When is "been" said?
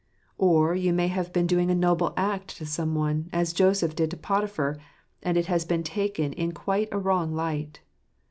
1.31-1.45, 5.63-5.83